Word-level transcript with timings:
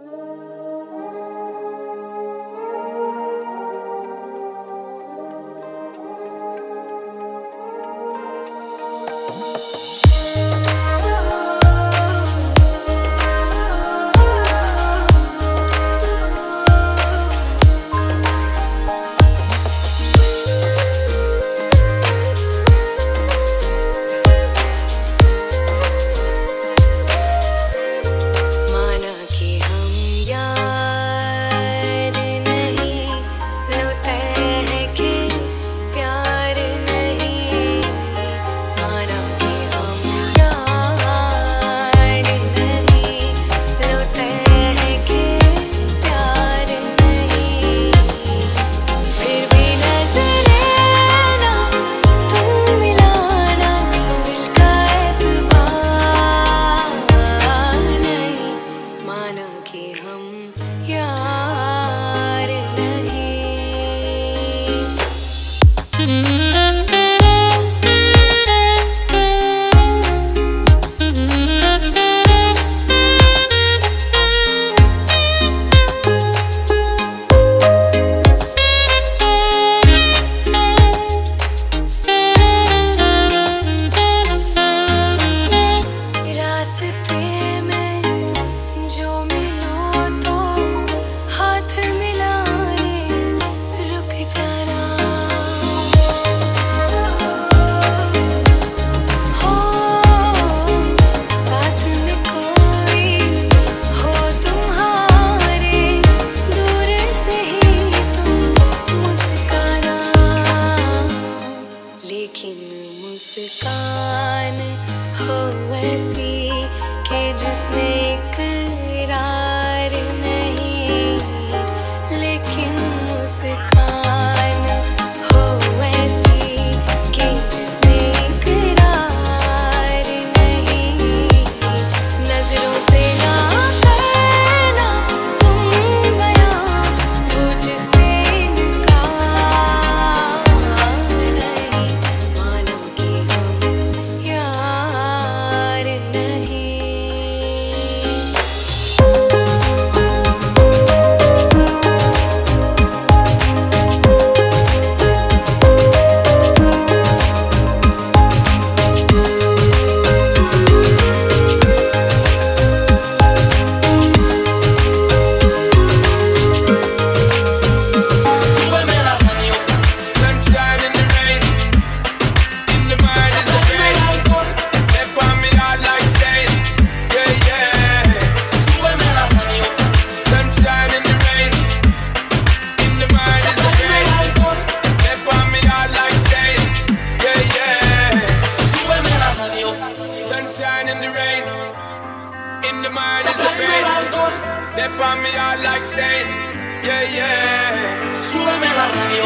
Oh. 0.00 0.27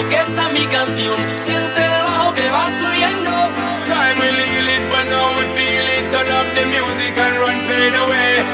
que 0.00 0.53
mi 0.53 0.66
canción. 0.66 1.19
Siente 1.36 1.84
el 1.84 2.03
bajo 2.03 2.34
que 2.34 2.48
va 2.50 2.66
subiendo. 2.80 3.30
Time 3.86 4.19
we 4.20 4.32
leave 4.32 4.69
it, 4.76 4.91
but 4.91 5.04
now 5.06 5.36
we 5.38 5.44
feel 5.54 5.86
it. 5.86 6.10
Turn 6.10 6.28
up 6.28 6.47
the 6.54 6.64
music 6.66 7.16
and 7.19 7.38
run 7.38 7.60
away. 7.94 8.44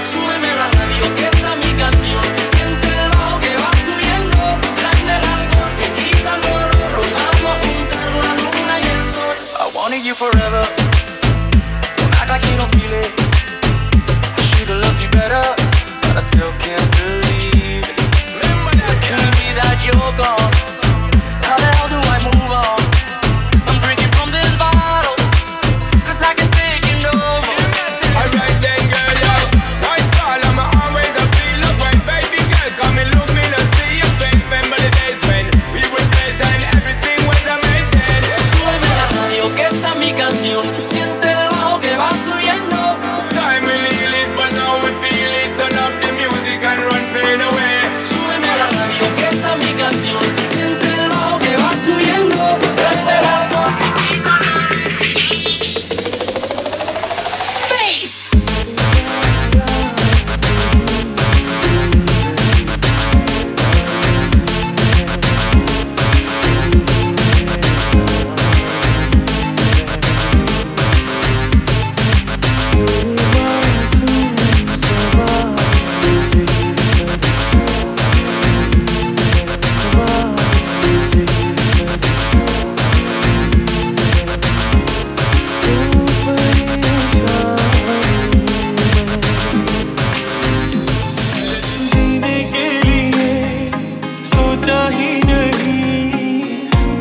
La 0.56 0.68
radio 0.70 1.04
que 1.14 1.30
mi 1.62 1.72
canción. 1.78 2.22
I 9.60 9.70
wanted 9.74 10.04
you 10.04 10.14
forever. 10.14 10.66
Don't 11.96 12.14
act 12.20 12.30
like 12.30 12.44
you 12.50 12.56
don't 12.58 12.74
feel 12.74 12.92
it. 12.92 13.12
I 14.36 14.42
should've 14.42 14.80
loved 14.80 15.02
you 15.02 15.10
better, 15.10 15.44
but 16.02 16.16
I 16.16 16.20
still 16.20 16.52
can't 16.58 16.90
believe 16.96 17.84
it. 17.84 18.00
Remember 18.42 18.72
gonna 19.08 19.30
be 19.38 19.52
that 19.54 19.78
you're 19.86 20.16
gone. 20.16 20.77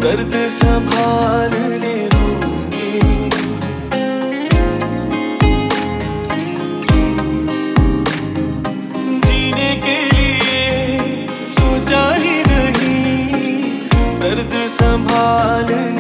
दर्द 0.08 0.36
संभालने 0.50 1.96
होंगे। 2.12 2.92
जीने 9.26 9.72
के 9.86 9.98
लिए 10.12 10.64
सोचा 11.56 12.04
ही 12.14 12.38
नहीं 12.48 13.64
दर्द 14.22 14.56
संभालने 14.78 15.97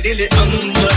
dili 0.00 0.28
dili 0.28 0.28
dili 0.28 0.95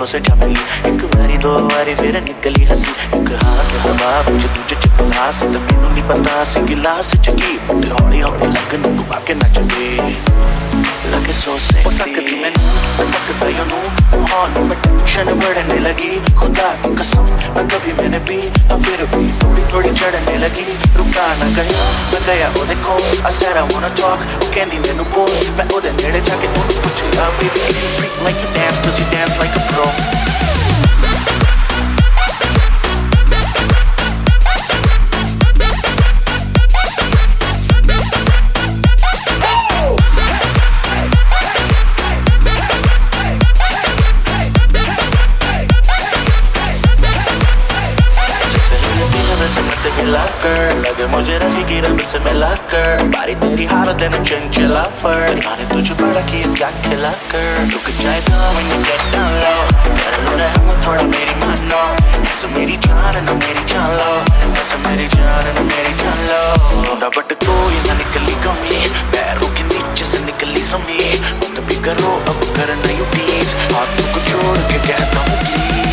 आँखों 0.00 0.06
से 0.06 0.20
झपली 0.20 0.60
एक 0.90 1.02
बारी, 1.12 1.36
दो 1.44 1.50
बारी, 1.68 1.94
फिर 1.94 2.16
निकली 2.24 2.64
हँसी। 2.64 2.90
एक 3.18 3.28
हाथ 3.42 3.72
हवा 3.84 4.10
मुझे 4.30 4.48
तुझे 4.48 4.76
चकलास 4.80 5.42
तब 5.42 5.60
मैनू 5.68 5.88
नहीं 5.88 6.04
पता 6.08 6.44
से 6.52 6.60
गिलास 6.72 7.14
चकी 7.28 7.52
हौली 7.92 8.20
हौली 8.20 8.46
लगन 8.56 8.96
घुमा 8.96 9.20
के 9.28 9.34
नच 9.44 9.58
लगे 11.06 11.32
सो। 11.32 11.58
सेक्सी 11.58 12.36
लगता 13.00 13.48
यो 13.48 13.64
नू। 13.64 13.80
हार्ट 14.30 14.58
में 14.58 14.76
टेंशन 14.82 15.32
बढ़ने 15.40 15.78
लगी। 15.80 16.10
खुदा 16.34 16.68
की 16.82 16.94
कसम, 16.96 17.24
न 17.56 17.66
कभी 17.72 17.92
मैंने 17.92 18.18
पी 18.18 18.36
न 18.36 18.82
फिर 18.84 19.04
भी 19.14 19.32
थोड़ी 19.42 19.62
थोड़ी 19.72 19.90
चढ़ने 20.00 20.36
लगी। 20.38 20.66
रुका 20.96 21.26
न 21.34 21.54
गया 21.54 21.84
मैं 22.12 22.22
गया 22.26 22.48
ओदे 22.62 22.74
कोल 22.86 23.00
I 23.00 23.32
said 23.40 23.60
I 23.60 23.66
wanna 23.72 23.90
वो 24.38 24.50
कहंदी, 24.54 24.78
मैनू 24.78 25.04
बोल, 25.16 25.30
मैं 25.58 25.68
ओदे 25.76 25.90
नेड़े 25.90 26.20
जाके 26.20 26.48
ओनू 26.48 26.80
पूछया 26.80 27.28
baby 27.40 27.60
can 27.60 27.82
you 27.82 27.92
freak 27.98 28.22
like 28.26 28.42
you 28.44 28.54
dance? 28.58 28.78
Cause 28.86 28.98
you 29.00 29.10
dance 29.16 30.19
से 52.00 52.18
मिला 52.24 52.50
कर 52.72 53.02
बारी 53.12 53.34
तेरी 53.42 53.64
हालत 53.66 53.96
देना 54.00 54.22
चंचला 54.24 54.82
फर 55.00 55.18
मैंने 55.36 55.64
तुझे 55.72 55.94
बड़ा 56.00 56.20
किया 56.30 56.52
क्या 56.54 56.70
खिला 56.84 57.10
कर 57.30 57.44
रुक 57.72 57.86
जाए 58.00 58.20
तो 58.28 58.38
when 58.56 58.66
you 58.72 58.78
get 58.88 59.02
down 59.14 59.32
low. 59.42 59.60
कर 60.00 60.16
लो 60.24 60.36
रहम 60.40 60.68
थोड़ा 60.86 61.02
मेरी 61.12 61.34
मानो 61.42 61.82
ऐसा 62.22 62.48
मेरी 62.56 62.76
जान 62.86 63.16
ना 63.26 63.32
मेरी 63.42 63.64
जान 63.72 63.90
लो 64.00 64.10
ऐसा 64.62 64.78
मेरी 64.86 65.08
जान 65.16 65.44
ना 65.56 65.62
मेरी 65.70 65.92
जान 66.02 66.18
लो 66.30 66.40
मुंडा 66.86 67.08
बट 67.18 67.36
ये 67.74 67.80
ना 67.88 67.94
निकली 68.00 68.34
कमी 68.46 68.78
पैरों 69.14 69.48
के 69.56 69.62
नीचे 69.70 70.04
से 70.12 70.24
निकली 70.24 70.62
समी 70.72 71.00
मत 71.42 71.60
भी 71.68 71.76
करो 71.88 72.12
अब 72.32 72.40
करना 72.56 72.98
यू 72.98 73.04
प्लीज़ 73.14 73.54
हाथ 73.74 73.96
को 74.14 74.26
छोड़ 74.30 74.58
के 74.72 74.78
कहता 74.88 75.26
हूँ 75.28 75.38
प्लीज़ 75.44 75.89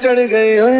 चढ़ 0.00 0.20
गए 0.32 0.58
ओए 0.60 0.79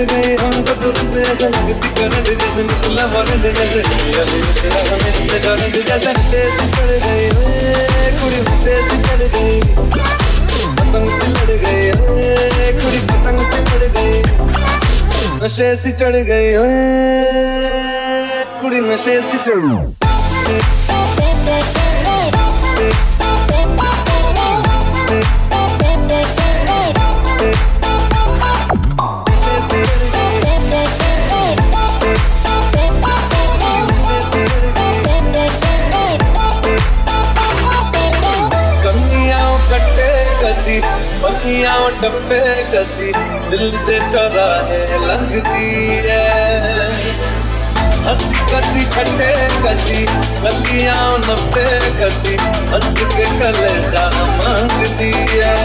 चढ़ 0.00 0.12
गई 0.12 0.34
हमको 0.40 0.74
तुरंत 0.82 1.16
ऐसा 1.30 1.48
लगती 1.54 1.88
करंट 1.96 2.28
जैसे 2.42 2.62
निकला 2.68 3.04
वारंट 3.14 3.42
जैसे 3.56 3.80
तेरा 4.60 4.80
हमें 4.90 5.12
से 5.16 5.38
करंट 5.44 5.74
जैसे। 5.88 6.12
नशे 6.18 6.42
से 6.56 6.64
चढ़ 6.76 6.92
गई 7.04 7.26
ओए 7.40 8.06
कुड़ी 8.20 8.40
नशे 8.46 8.76
से 8.88 8.96
चढ़ 9.02 9.22
गई 9.34 9.60
पतंग 10.78 11.08
से 11.16 11.26
लड़ 11.34 11.52
गई 11.64 11.90
ओए 12.14 12.72
कुड़ी 12.80 13.00
पतंग 13.12 13.44
से 13.50 13.58
लड़ 13.68 13.86
गई 13.98 14.16
नशे 15.44 15.74
से 15.82 15.92
चढ़ 16.00 16.16
गई 16.32 16.54
ओए 16.56 16.74
कुड़ी 18.60 18.80
नशे 18.90 19.20
से 19.30 19.38
चढ़ 19.48 20.79
ਕਦੀ 42.71 43.11
ਦਿਲ 43.49 43.71
ਦੇ 43.87 43.99
ਚੌਰਾਹੇ 44.11 44.97
ਲੰਘਦੀ 45.05 46.09
ਐ 46.09 46.17
ਹੱਸ 48.07 48.23
ਕਦੀ 48.51 48.83
ਖੱਟੇ 48.95 49.33
ਕਦੀ 49.63 50.05
ਲੱਗੀਆਂ 50.43 50.95
ਨੱਪੇ 51.19 51.63
ਕਦੀ 52.01 52.37
ਹੱਸ 52.73 52.93
ਕੇ 53.15 53.23
ਕਲੇਜਾ 53.39 54.09
ਮੰਗਦੀ 54.17 55.13
ਐ 55.43 55.55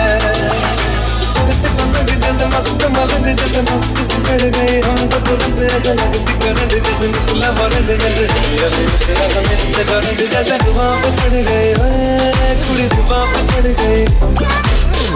जैसे 2.23 2.47
मस्त 2.51 2.83
मलंग 2.95 3.27
जैसे 3.39 3.61
मस्त 3.69 3.97
से 4.11 4.19
चढ़ 4.27 4.43
गए 4.57 4.75
हम 4.85 5.01
तो 5.13 5.19
तुरंत 5.27 5.63
ऐसा 5.69 5.95
लगती 6.01 6.37
करंट 6.45 6.75
जैसे 6.87 7.09
निकला 7.15 7.51
वारंट 7.59 7.91
जैसे 8.03 8.27
अली 8.69 8.87
तेरा 9.05 9.27
हमें 9.35 9.59
से 9.75 9.85
करंट 9.91 10.23
जैसे 10.35 10.59
दुआ 10.65 10.89
पे 11.03 11.11
चढ़ 11.19 11.37
गए 11.51 11.69
ओए 11.85 12.55
कुड़ी 12.67 12.89
दुआ 12.97 13.23
पे 13.33 13.47
चढ़ 13.53 13.73
गए 13.83 14.64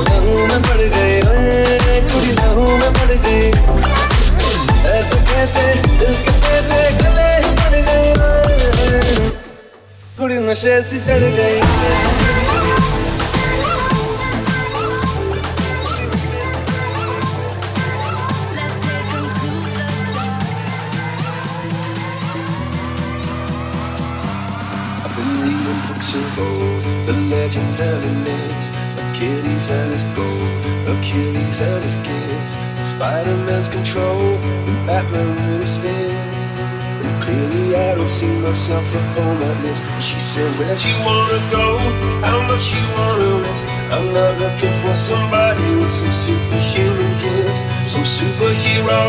लहू 0.08 0.46
में 0.50 0.62
पड़ 0.68 0.82
गए 0.96 1.20
ओए 1.30 1.60
लहू 2.40 2.66
में 2.82 2.92
पड़ 3.00 3.14
गई 3.26 3.52
ऐसे 4.94 5.20
कैसे 5.32 5.66
दिल 6.00 6.16
के 6.26 6.34
कैसे 6.46 6.82
गले 7.04 7.30
ही 7.46 7.52
पड़ 7.62 7.78
गए 7.90 9.30
कुड़ी 10.20 10.38
नशे 10.50 10.82
से 10.92 11.00
चढ़ 11.10 11.30
गई 11.40 12.68
of 26.16 26.40
old, 26.40 26.84
the 27.08 27.14
legends 27.30 27.80
and 27.80 28.04
the 28.04 28.12
myths, 28.26 28.72
Achilles 29.20 29.70
and 29.70 29.92
his 29.92 30.06
gold, 30.16 30.48
Achilles 30.88 31.60
and 31.60 31.84
his 31.84 31.98
gifts, 32.08 32.56
Spider-Man's 32.80 33.68
control, 33.68 34.40
and 34.40 34.88
Batman 34.88 35.36
with 35.36 35.60
his 35.60 35.76
fists. 35.76 36.64
And 37.04 37.12
clearly 37.22 37.76
I 37.76 37.96
don't 37.96 38.08
see 38.08 38.32
myself 38.40 38.88
upon 38.96 39.44
that 39.44 39.60
list. 39.60 39.84
And 39.84 40.02
she 40.02 40.20
said, 40.20 40.48
Where'd 40.56 40.80
you 40.88 40.96
wanna 41.04 41.44
go? 41.52 41.68
How 42.24 42.48
much 42.48 42.72
you 42.72 42.80
wanna 42.96 43.44
risk? 43.44 43.68
I'm 43.92 44.08
not 44.16 44.40
looking 44.40 44.72
for 44.80 44.96
somebody 44.96 45.68
with 45.76 45.92
some 45.92 46.16
superhuman 46.16 47.12
gifts, 47.20 47.68
some 47.84 48.08
superhero, 48.08 49.04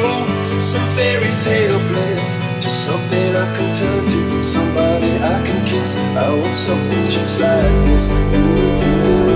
some 0.58 0.82
fairy 0.98 1.30
tale 1.38 1.78
bliss. 1.86 2.42
Just 2.58 2.82
something 2.82 3.30
I 3.38 3.46
can 3.54 3.70
turn 3.78 4.02
to, 4.10 4.42
somebody 4.42 5.22
I 5.22 5.38
can 5.46 5.62
kiss. 5.70 5.94
I 6.18 6.34
want 6.34 6.52
something 6.52 7.06
just 7.06 7.38
like 7.38 7.78
this. 7.86 8.10
I 8.10 9.29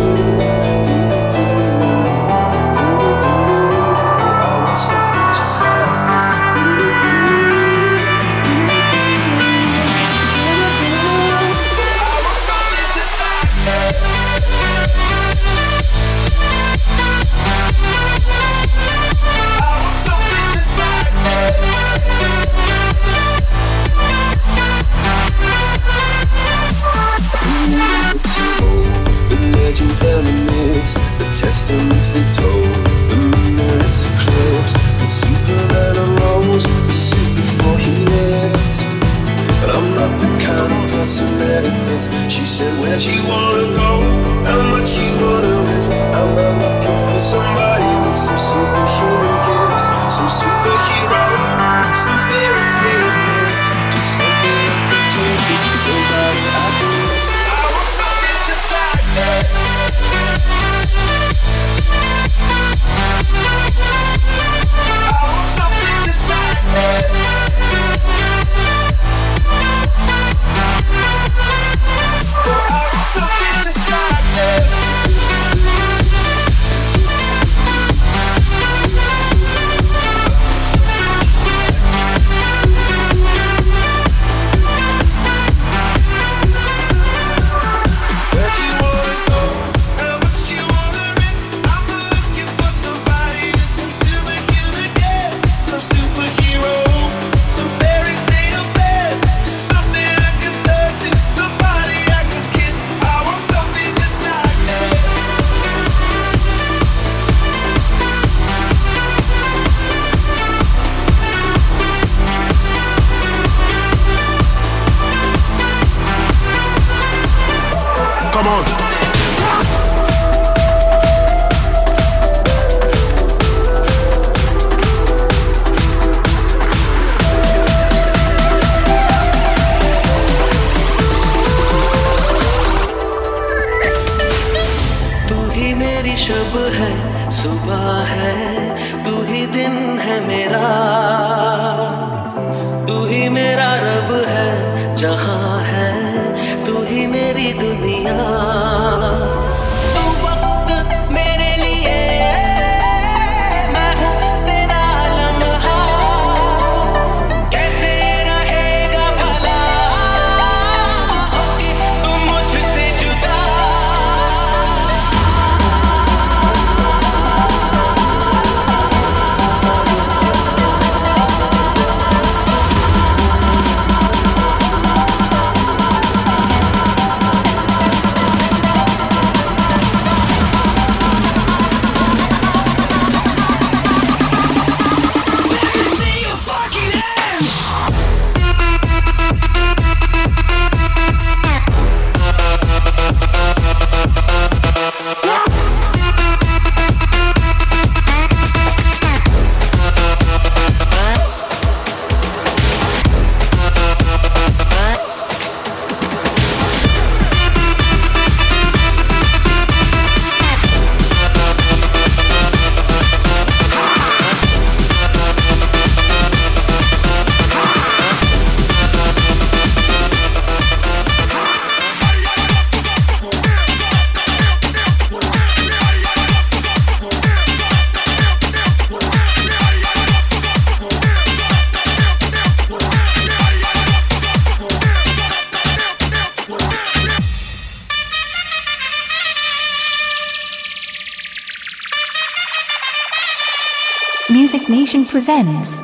presents 245.15 245.79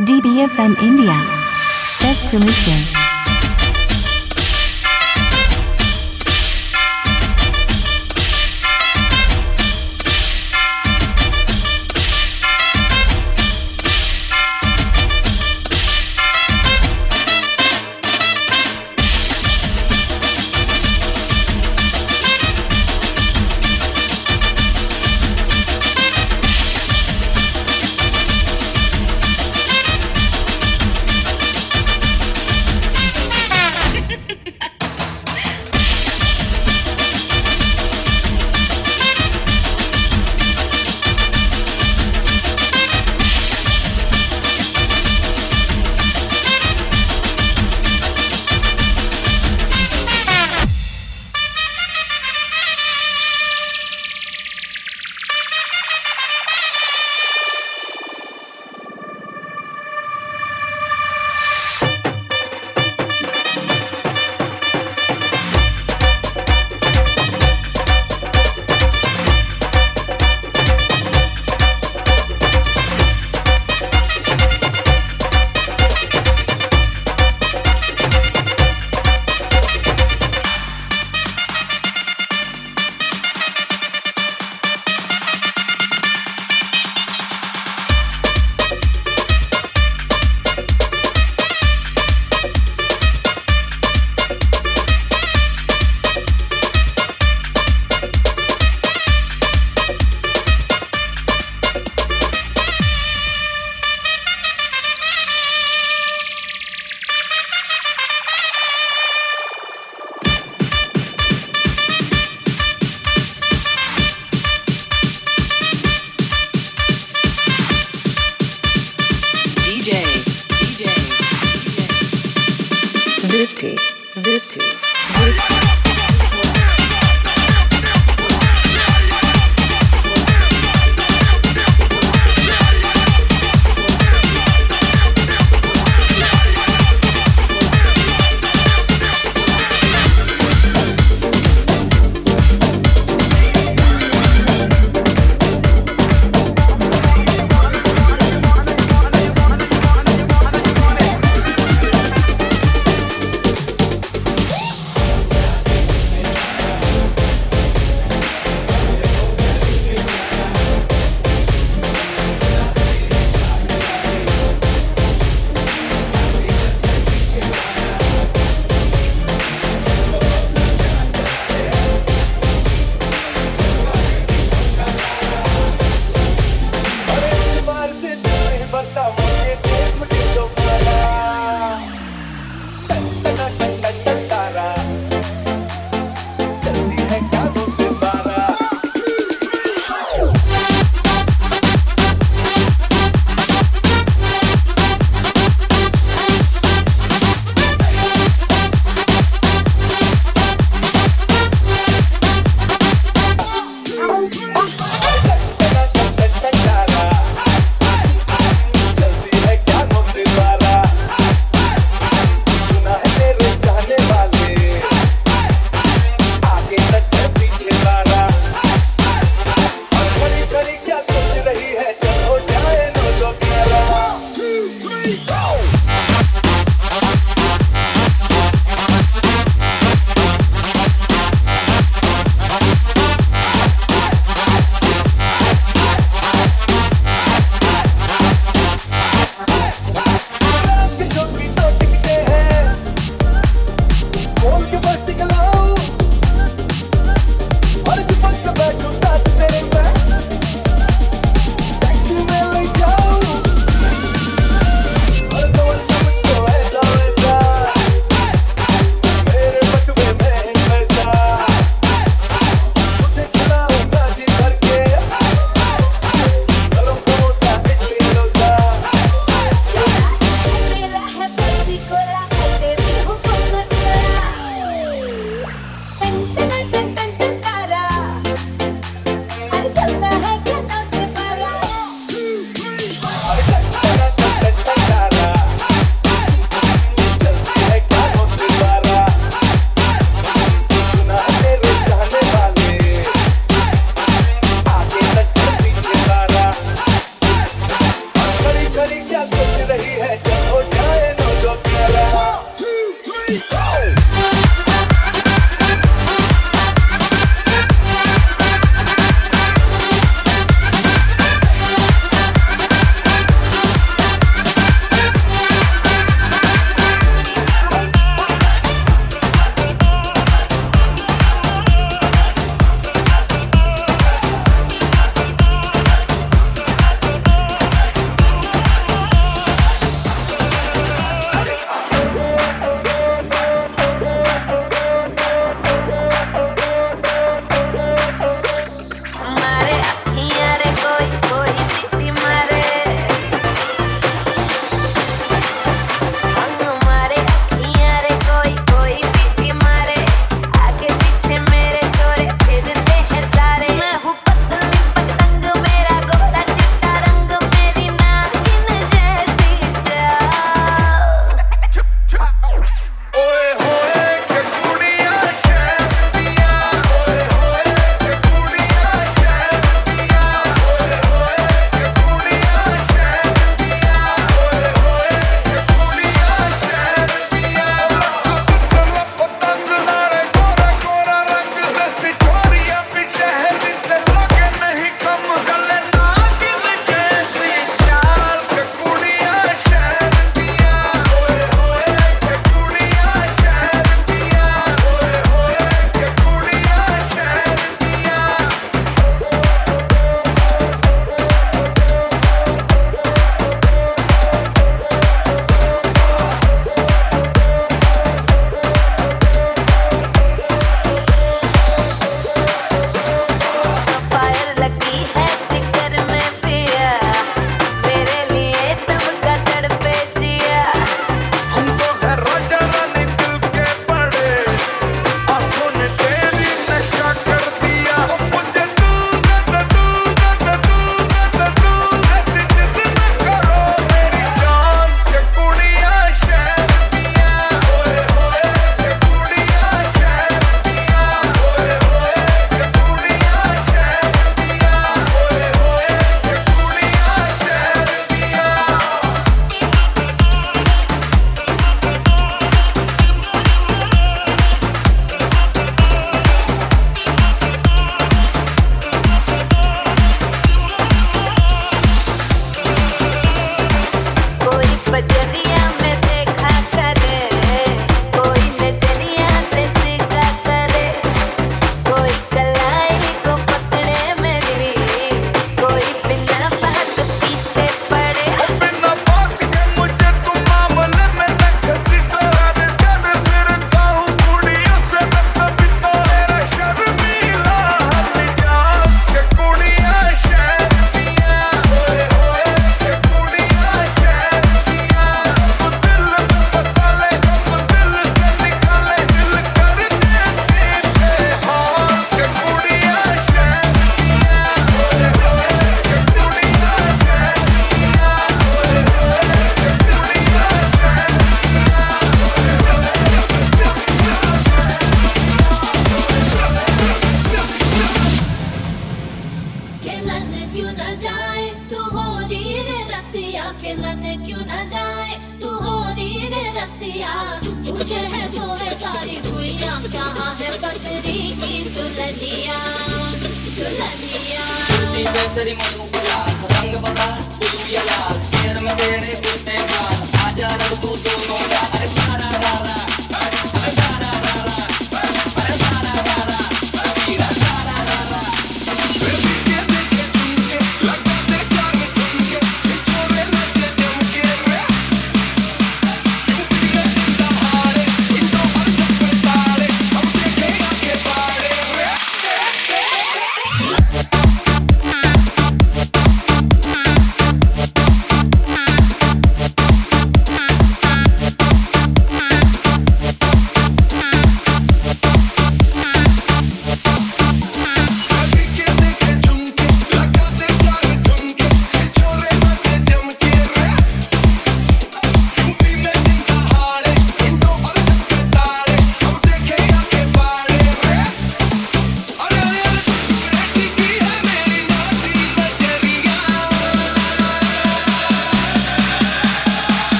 DBFM 0.00 0.74
India. 0.82 1.14
Best 2.02 2.32
releases. 2.32 3.07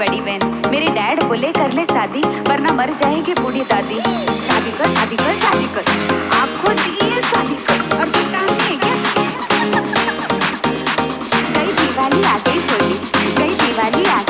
बड़ी 0.00 0.20
बहन। 0.20 0.70
मेरे 0.70 0.86
dad 0.86 1.22
बोले, 1.22 1.52
कर 1.52 1.72
ले 1.72 1.84
शादी, 1.84 2.20
वरना 2.20 2.72
मर 2.72 2.90
जाएगी 2.94 3.34
बूढ़ी 3.34 3.60
दादी। 3.60 3.98
शादी 4.36 4.70
कर 4.78 4.88
शादी 4.88 5.16
कर 5.16 5.34
शादी 5.34 5.66
कर। 5.74 5.84
आपको 6.40 6.72
दिए 6.72 7.20
शादी 7.20 7.54
कर। 7.54 7.98
और 7.98 8.08
तू 8.08 8.20
काम 8.32 8.48
नहीं 8.54 8.78
क्या? 8.78 8.94
गई 11.54 11.72
दिवाली 11.72 12.22
आ 12.24 12.38
गई 12.38 12.60
होली। 12.70 12.98
गई 13.36 13.54
दिवाली 13.54 14.04
आ 14.04 14.22
गई 14.22 14.29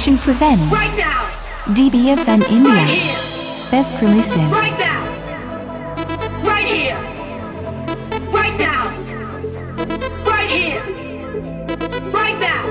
Station 0.00 0.16
presents 0.16 0.72
right 0.72 0.96
now. 0.96 1.26
DBFM 1.74 2.42
India 2.48 2.72
right 2.72 2.88
here. 2.88 3.70
Best 3.70 4.00
Releases. 4.00 4.36
Right 4.50 4.78
now. 4.78 5.04
Right 6.42 6.66
here. 6.66 6.96
Right 8.32 8.58
now. 8.58 8.88
Right 10.24 10.48
here. 10.48 10.80
Right 12.16 12.38
now. 12.40 12.64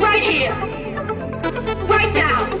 Right 0.00 0.24
Right 1.88 2.12
now. 2.12 2.54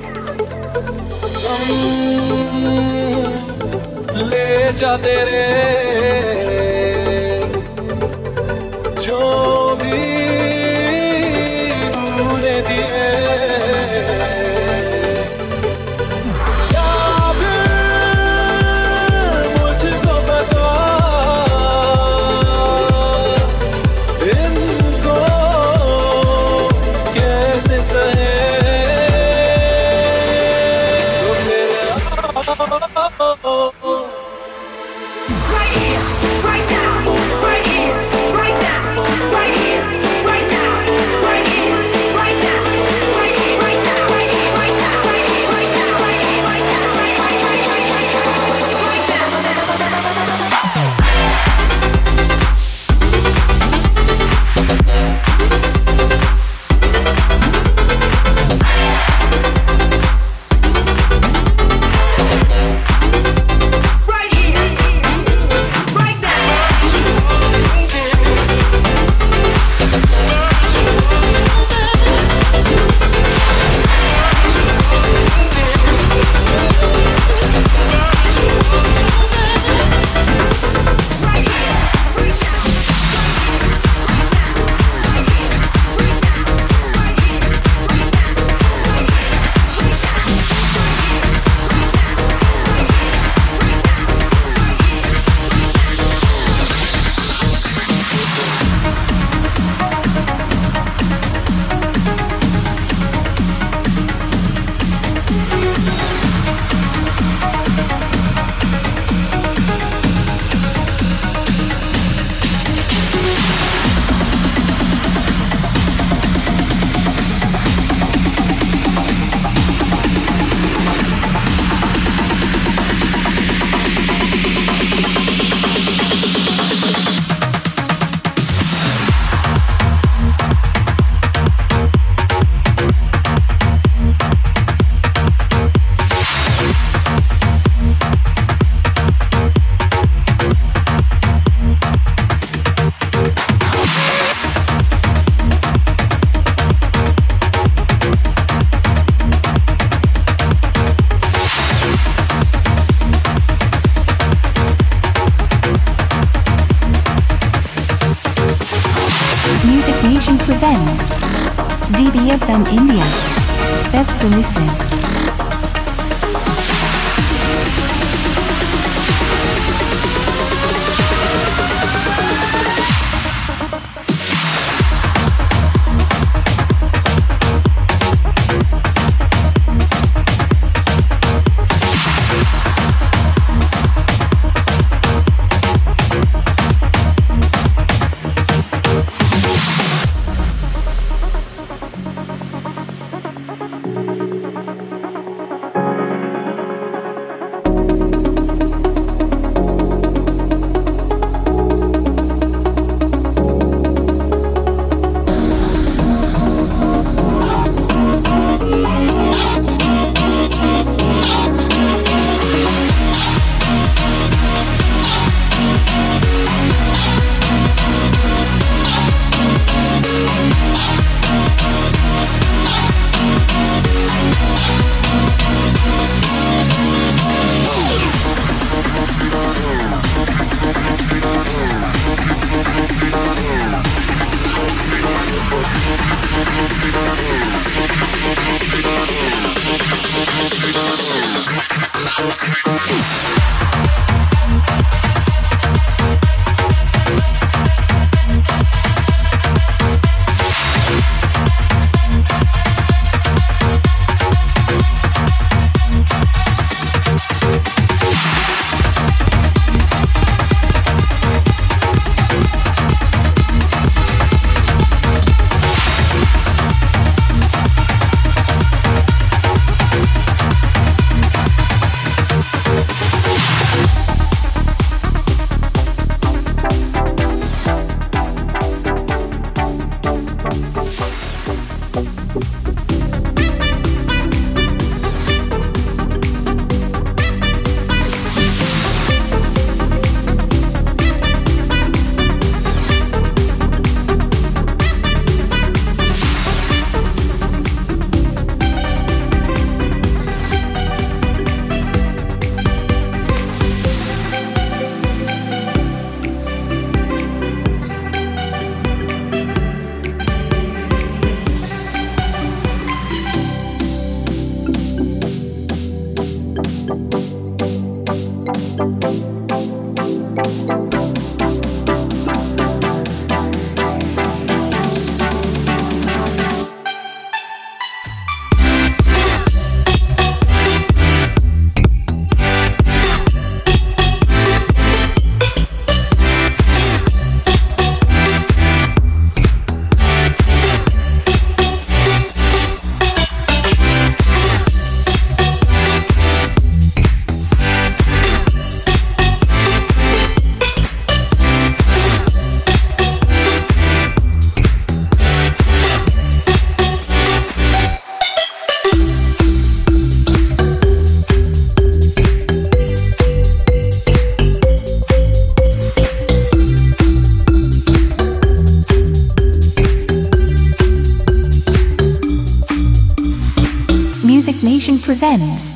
Music 374.54 374.62
Nation 374.62 374.98
presents 374.98 375.74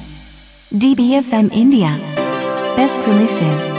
DBFM 0.72 1.51
India. 1.53 1.99
Best 2.76 3.03
releases. 3.07 3.78